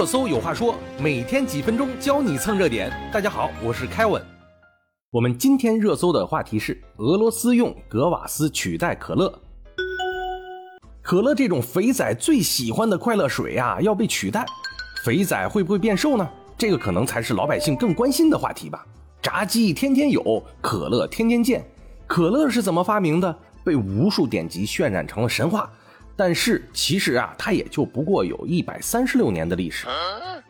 [0.00, 2.90] 热搜有话说，每天几分钟教你蹭热点。
[3.12, 4.24] 大家好，我是凯文。
[5.10, 9.30] 我们今天热搜的话题是俄罗斯用格瓦斯取代可乐。
[11.02, 14.46] 可乐这种肥仔最喜欢的快乐水呀，要被取代，
[15.04, 16.26] 肥仔会不会变瘦呢？
[16.56, 18.82] 这个可能才是老百姓更关心的话题吧。
[19.20, 21.62] 炸鸡天天有，可乐天天见。
[22.06, 23.36] 可乐是怎么发明的？
[23.62, 25.70] 被无数典籍渲染成了神话。
[26.20, 29.86] 但是其实啊，它也就不过有一百三十六年的历史。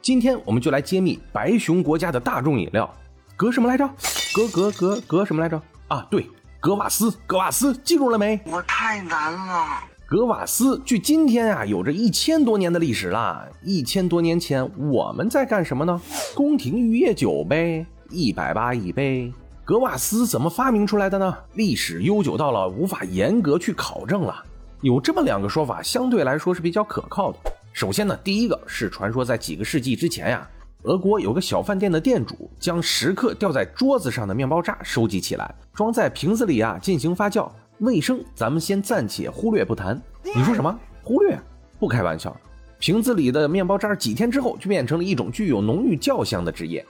[0.02, 2.92] 今天我们就来揭秘白熊国家的大众饮料，
[3.36, 3.88] 格什么来着？
[4.34, 5.62] 格格格格什么来着？
[5.86, 6.28] 啊，对，
[6.58, 8.40] 格瓦斯，格瓦斯，记住了没？
[8.46, 9.64] 我太难了。
[10.08, 13.46] 格瓦斯距今天啊，有着一千多年的历史啦。
[13.62, 16.00] 一千多年前我们在干什么呢？
[16.34, 19.32] 宫廷御宴酒呗，一百八一杯。
[19.64, 21.32] 格瓦斯怎么发明出来的呢？
[21.54, 24.46] 历史悠久到了无法严格去考证了。
[24.82, 27.38] 有这么两个说法，相对来说是比较可靠的。
[27.72, 30.48] 首先呢，第一个是传说在几个世纪之前呀，
[30.84, 37.50] 俄国有个小饭店的店主将食客掉在桌子上的面包渣收集起来，装在瓶子里啊进行发酵。
[37.80, 40.00] 卫生咱们先暂且忽略不谈。
[40.22, 40.78] 你说什么？
[41.02, 41.38] 忽略？
[41.78, 42.34] 不开玩笑，
[42.78, 46.84] 瓶子里的面包渣几天之后就变成了一种具有浓郁酵香的汁液，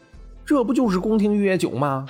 [0.46, 2.06] 这不就是宫廷御液酒吗？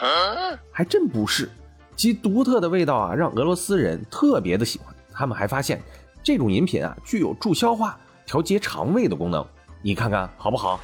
[0.70, 1.50] 还真不是，
[1.96, 4.89] 其独特的味道啊，让俄罗斯人特别的喜欢。
[5.20, 5.78] 他们还发现，
[6.22, 9.44] 这种饮品啊具有助消化、调节肠胃的功能，
[9.82, 10.80] 你看看好不好？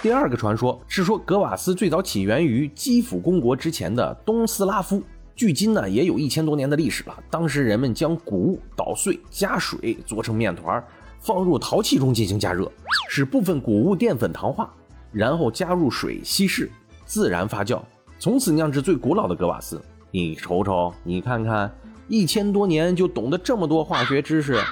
[0.00, 5.02] 第二个传说是说，格瓦斯最早起源于基辅公国之前的东斯拉夫，
[5.36, 7.14] 距今呢也有一千多年的历史了。
[7.28, 10.82] 当时人们将谷物捣碎，加水做成面团，
[11.18, 12.72] 放入陶器中进行加热，
[13.10, 14.72] 使部分谷物淀粉糖化，
[15.12, 16.72] 然后加入水稀释，
[17.04, 17.78] 自然发酵，
[18.18, 19.78] 从此酿制最古老的格瓦斯。
[20.10, 21.70] 你瞅瞅，你看看。
[22.12, 24.62] 一千多年就懂得这么多化学知识，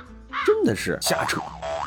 [0.44, 1.40] 真的是瞎扯。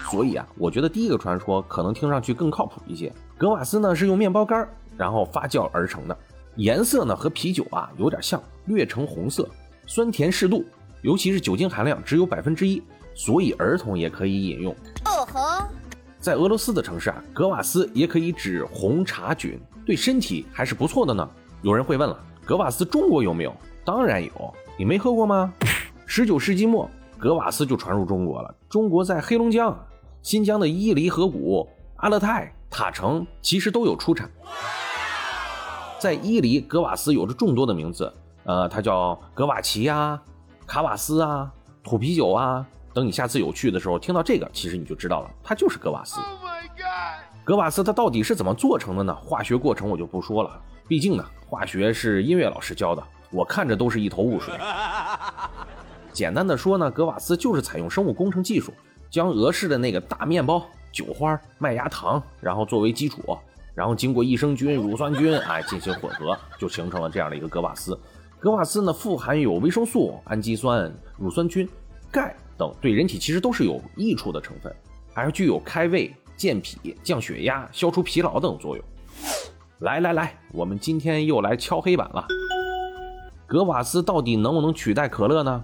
[0.10, 3.14] 所以啊，我觉得第一个传说可能听上去更靠谱一些。
[3.38, 6.18] 格瓦斯呢是用面包干然后发酵而成的，
[6.56, 9.48] 颜色呢和啤酒啊有点像，略呈红色，
[9.86, 10.66] 酸甜适度，
[11.04, 12.82] 尤其是酒精含量只有百分之一，
[13.14, 14.74] 所以儿童也可以饮用。
[15.06, 15.68] 哦吼，
[16.20, 21.30] 在俄罗斯的城市啊，格瓦斯也可以指红茶菌，对身体还是不错的呢。
[21.62, 23.56] 有人会问了，格瓦斯中国有没有？
[23.86, 24.56] 当然有。
[24.76, 25.54] 你没喝过吗？
[26.08, 26.90] 十九世纪末，
[27.20, 28.54] 格瓦斯就传入中国了。
[28.68, 29.78] 中国在黑龙江、
[30.24, 34.28] 新疆的伊犁河谷、阿勒泰、塔城其实都有出产。
[36.00, 38.12] 在伊犁，格瓦斯有着众多的名字，
[38.46, 40.20] 呃，它叫格瓦奇啊、
[40.66, 41.52] 卡瓦斯啊、
[41.84, 42.66] 土啤酒啊。
[42.96, 46.20] 等你下次有去的时候，听到这个，其实你就知道了，它就是格瓦斯。
[46.20, 49.16] Oh、my God 格瓦斯它到底是怎么做成的呢？
[49.16, 53.04] 化学过程我就不说了，毕竟呢，化学是音乐老师教的。
[53.34, 54.54] 我看着都是一头雾水。
[56.14, 58.72] 简单的说呢，格瓦斯就是采用生物工程技术，
[59.10, 63.36] 将俄式的那个大面包、酒花、麦芽糖，然后作为基础，
[63.74, 68.00] 然后经过益生菌、乳酸菌，哎，进行混合，就形成了这样的一个格瓦斯。
[68.38, 71.68] 格瓦斯呢，富含有维生素、氨基酸、乳酸菌、
[72.12, 74.72] 钙等，对人体其实都是有益处的成分，
[75.14, 78.86] 还具有开胃、健脾、降血压、消除疲劳等作用。
[79.80, 82.28] 来来来，我们今天又来敲黑板了。
[83.54, 85.64] 格瓦斯到底能不能取代可乐呢？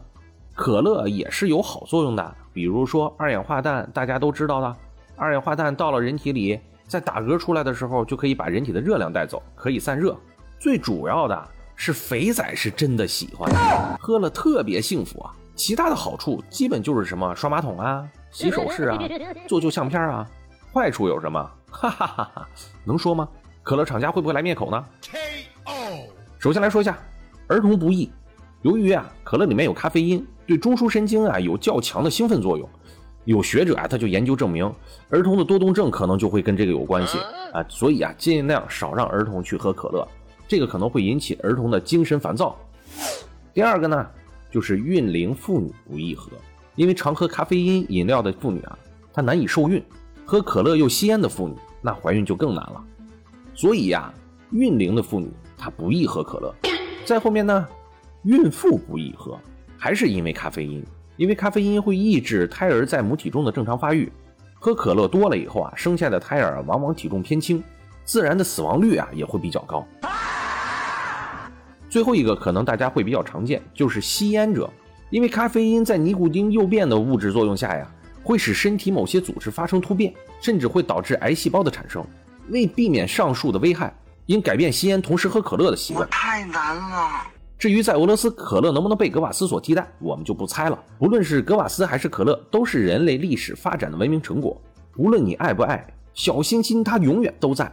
[0.53, 4.75] 可乐也是有好作用的，比如说二氧化氮，大家都知道的。
[5.15, 10.15] 二氧化氮到了人体里，在打嗝出来的时候，就可以把人体的热量带走，可以散热。
[10.59, 13.51] 最主要的是肥仔是真的喜欢，
[13.99, 15.33] 喝了特别幸福啊。
[15.55, 18.99] 其他的好处基本就是什么刷马桶啊、洗手室啊、
[19.47, 20.29] 做旧相片啊。
[20.71, 21.39] 坏处有什么？
[21.71, 22.47] 哈哈哈哈，
[22.83, 23.27] 能说吗？
[23.63, 25.73] 可乐厂家会不会来灭口呢？K.O.
[26.37, 26.95] 首先来说一下。
[27.49, 28.07] 儿童不宜，
[28.61, 32.69] 由于啊可乐里面有咖啡因，对中枢神经啊有较强的兴奋作用。
[33.25, 34.71] 有学者啊他就研究证明，
[35.09, 37.17] 儿童的多动症可能就会跟这个有关系
[37.51, 40.07] 啊，所以啊尽量少让儿童去喝可乐，
[40.47, 42.55] 这个可能会引起儿童的精神烦躁。
[43.51, 44.07] 第二个呢，
[44.51, 46.31] 就是孕龄妇女不宜喝，
[46.75, 48.77] 因为常喝咖啡因饮料的妇女啊，
[49.11, 49.81] 她难以受孕；
[50.23, 52.83] 喝可乐又吸烟的妇女，那怀孕就更难了。
[53.55, 54.13] 所以呀，
[54.51, 56.53] 孕龄的妇女她不宜喝可乐。
[57.09, 57.67] 在后面呢，
[58.21, 59.35] 孕妇不宜喝，
[59.79, 60.85] 还是因为咖啡因，
[61.17, 64.11] 因为咖啡因会抑制胎儿在母体中的正常发育。
[64.59, 67.63] 喝可乐多了以后啊，生下的胎儿往往体重偏轻，
[68.03, 69.83] 自然的死亡率啊也会比较高。
[71.89, 74.69] 最后一个可能大家会比较常见，就是吸烟者，
[75.09, 77.91] 因为咖啡因在尼古丁诱变的物质作用下呀，
[78.21, 82.05] 会使身体某些组织发生突变，甚至会导致癌细胞的产生。
[82.49, 83.91] 为避免上述的危害。
[84.29, 86.07] 应改变吸烟同时喝可乐的习惯。
[86.11, 87.09] 太难了。
[87.57, 90.79] 至于在俄罗斯可乐能不能被格瓦斯所替代，我们就不猜了。
[90.99, 94.61] 不论是格瓦斯还是可乐，都是人类历史发展的文明成果。
[94.97, 95.83] 无论你爱不爱，
[96.13, 97.71] 小心心它永远都在。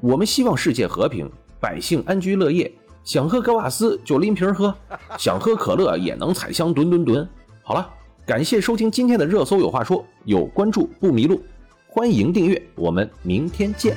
[0.00, 2.72] 我们希望世界和平，百姓安居乐业。
[3.02, 4.72] 想喝格瓦斯就拎瓶喝，
[5.18, 7.28] 想喝可乐也能采香吨吨吨。
[7.64, 7.90] 好了，
[8.24, 11.42] 感谢收听今天的热搜有话说，有关注不迷路，
[11.88, 13.96] 欢迎订阅，我们明天见。